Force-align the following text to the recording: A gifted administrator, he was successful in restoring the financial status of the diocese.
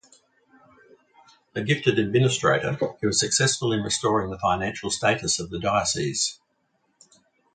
A 1.53 1.61
gifted 1.61 1.99
administrator, 1.99 2.75
he 2.99 3.05
was 3.05 3.19
successful 3.19 3.71
in 3.71 3.83
restoring 3.83 4.31
the 4.31 4.39
financial 4.39 4.89
status 4.89 5.39
of 5.39 5.51
the 5.51 5.59
diocese. 5.59 6.39